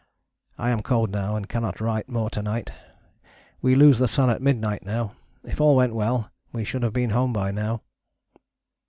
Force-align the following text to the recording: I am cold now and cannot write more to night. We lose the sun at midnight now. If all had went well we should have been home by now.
I 0.57 0.71
am 0.71 0.81
cold 0.81 1.11
now 1.11 1.35
and 1.35 1.47
cannot 1.47 1.79
write 1.79 2.09
more 2.09 2.31
to 2.31 2.41
night. 2.41 2.71
We 3.61 3.75
lose 3.75 3.99
the 3.99 4.07
sun 4.07 4.31
at 4.31 4.41
midnight 4.41 4.83
now. 4.83 5.13
If 5.43 5.61
all 5.61 5.79
had 5.79 5.91
went 5.91 5.93
well 5.93 6.31
we 6.51 6.63
should 6.65 6.81
have 6.81 6.91
been 6.93 7.11
home 7.11 7.33
by 7.33 7.51
now. 7.51 7.83